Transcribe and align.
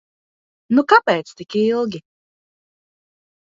Nu 0.79 0.83
kāpēc 0.93 1.33
tik 1.41 1.59
ilgi? 1.61 2.03